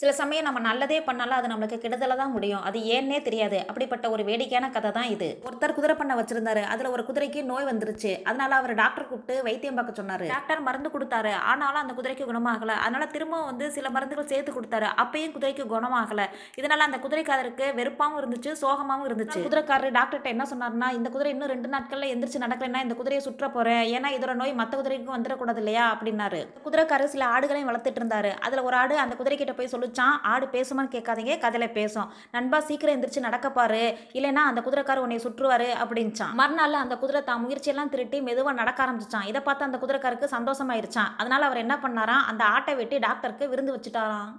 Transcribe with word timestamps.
சில 0.00 0.12
சமயம் 0.12 0.44
நம்ம 0.44 0.60
நல்லதே 0.60 0.98
பண்ணாலும் 1.06 1.36
அது 1.38 1.48
நம்மளுக்கு 1.48 1.78
கெடுதல 1.80 2.16
தான் 2.16 2.30
முடியும். 2.30 2.62
அது 2.62 2.78
ஏன்னே 2.96 3.22
தெரியாது. 3.22 3.58
அப்படிப்பட்ட 3.66 4.10
ஒரு 4.10 4.22
வேடிக்கையான 4.24 4.70
கதை 4.70 4.90
தான் 4.90 5.08
இது. 5.14 5.28
ஒருத்தர் 5.46 5.74
குதிரை 5.74 5.94
பண்ண 5.96 6.12
வச்சிருந்தாரு. 6.14 6.62
அதுல 6.62 6.90
ஒரு 6.90 7.02
குதிரைக்கு 7.08 7.40
நோய் 7.42 7.64
வந்துருச்சு. 7.64 8.22
அதனால 8.24 8.54
அவர் 8.54 8.72
டாக்டர் 8.74 9.06
கூப்பிட்டு 9.08 9.42
வைத்தியம் 9.42 9.74
பார்க்க 9.74 10.02
சொன்னாரு. 10.02 10.26
டாக்டர் 10.26 10.60
மருந்து 10.60 10.90
கொடுத்தாரு. 10.94 11.32
ஆனாலும் 11.50 11.80
அந்த 11.82 11.94
குதிரைக்கு 11.98 12.28
குணமாகல. 12.30 12.76
அதனால 12.84 13.06
திரும்பவும் 13.06 13.46
வந்து 13.46 13.70
சில 13.70 13.90
மருந்துகள் 13.90 14.26
சேர்த்து 14.26 14.52
கொடுத்தாரு. 14.52 14.88
அப்பயும் 15.02 15.34
குதிரைக்கு 15.36 15.66
குணமாகல. 15.74 16.24
இதனால 16.62 16.86
அந்த 16.88 17.00
குதிரைக்காரருக்கு 17.04 17.68
வெறுப்பாகவும் 17.80 18.18
இருந்துச்சு 18.22 18.52
சோகமாகவும் 18.62 19.06
இருந்துச்சு. 19.10 19.38
குதிரைக்காரர் 19.48 19.96
டாக்டர்கிட்ட 19.98 20.34
என்ன 20.36 20.46
சொன்னார்னா 20.54 20.90
இந்த 21.00 21.10
குதிரை 21.10 21.32
இன்னும் 21.32 21.48
ரெண்டு 21.48 21.70
நாட்கள்ல 21.76 22.10
எந்திரிச்சு 22.14 22.42
நடக்கலைன்னா 22.46 22.82
இந்த 22.86 22.94
குதிரையை 22.94 23.24
சுற்ற 23.28 23.50
போறேன். 23.50 23.84
ஏன்னா 23.98 24.10
இதோட 24.18 24.34
நோய் 24.34 24.58
மற்ற 24.62 24.76
குதிரைக்கும் 24.76 25.16
வந்துடக்கூடாது 25.18 25.62
இல்லையா? 25.64 25.84
அப்படின்னாரு. 25.94 26.42
குதிரைக்காரர் 26.64 27.14
சில 27.16 27.26
ஆடுகளையும் 27.26 27.70
வளர்த்துட்டு 27.72 28.02
இருந்தாரு. 28.04 28.32
அதுல 28.40 28.62
ஒரு 28.62 28.76
ஆடு 28.76 28.98
அந்த 28.98 29.16
குதிரைக்கிட்ட 29.22 29.56
போய் 29.56 29.72
முடிச்சான் 29.90 30.16
ஆடு 30.32 30.46
பேசுமான்னு 30.56 30.94
கேட்காதீங்க 30.96 31.34
கதையில 31.44 31.66
பேசும். 31.78 32.10
நண்பா 32.34 32.58
சீக்கிரம் 32.68 32.94
எந்திரிச்சு 32.96 33.26
நடக்கப்பாரு 33.26 33.82
இல்லைன்னா 34.18 34.42
அந்த 34.50 34.60
குதிரைக்காரர் 34.66 35.04
உன்னை 35.06 35.18
சுற்றுவாரு 35.24 35.68
அப்படின்ச்சான். 35.82 36.34
மறுநாள் 36.40 36.82
அந்த 36.84 36.96
குதிரை 37.02 37.22
தான் 37.24 37.42
முயற்சியெல்லாம் 37.44 37.92
திருட்டி 37.94 38.20
மெதுவாக 38.28 38.58
நடக்க 38.60 38.86
ஆரம்பிச்சான் 38.86 39.28
இதை 39.30 39.42
பார்த்து 39.48 39.68
அந்த 39.68 39.80
குதிரைக்காருக்கு 39.82 40.34
சந்தோஷமாயிருச்சான். 40.36 41.10
அதனால 41.16 41.44
அவர் 41.50 41.64
என்ன 41.64 41.76
பண்ணாராம்? 41.86 42.28
அந்த 42.32 42.44
ஆட்டை 42.44 42.74
வெட்டி 42.82 42.98
டாக்டருக்கு 43.06 43.50
விருந்து 43.54 43.74
வச்சுட்டாராம். 43.76 44.32